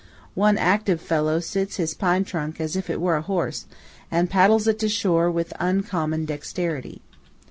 [0.33, 3.67] One active fellow sits his pine trunk as if it were a horse,
[4.09, 7.03] and paddles it to shore with uncommon dexterity.